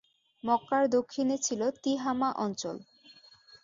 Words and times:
মক্কার 0.43 0.83
দক্ষিণে 0.87 1.35
ছিল 1.37 1.61
তিহামা 1.83 2.29
অঞ্চল। 2.37 2.75